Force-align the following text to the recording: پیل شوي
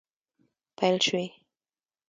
پیل 0.77 0.97
شوي 1.05 1.25